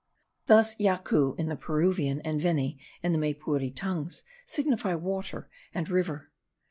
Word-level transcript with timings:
Thus 0.47 0.75
yacu 0.77 1.37
in 1.37 1.47
the 1.47 1.55
Peruvian, 1.55 2.21
and 2.21 2.41
veni 2.41 2.79
in 3.03 3.11
the 3.11 3.19
Maypure 3.19 3.69
tongues, 3.69 4.23
signify 4.47 4.95
water 4.95 5.47
and 5.75 5.87
river. 5.91 6.31